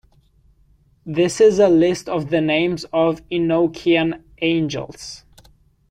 [1.05, 5.25] This is a list of the names of Enochian angels.